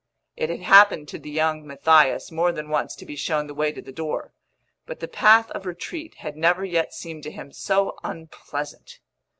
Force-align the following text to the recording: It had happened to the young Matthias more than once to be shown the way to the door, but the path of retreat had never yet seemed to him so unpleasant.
It 0.35 0.49
had 0.49 0.61
happened 0.61 1.07
to 1.09 1.19
the 1.19 1.29
young 1.29 1.63
Matthias 1.67 2.31
more 2.31 2.51
than 2.51 2.69
once 2.69 2.95
to 2.95 3.05
be 3.05 3.15
shown 3.15 3.45
the 3.45 3.53
way 3.53 3.71
to 3.71 3.83
the 3.83 3.91
door, 3.91 4.33
but 4.87 4.99
the 4.99 5.07
path 5.07 5.51
of 5.51 5.67
retreat 5.67 6.15
had 6.15 6.35
never 6.35 6.65
yet 6.65 6.91
seemed 6.91 7.21
to 7.21 7.31
him 7.31 7.51
so 7.51 7.95
unpleasant. 8.03 8.99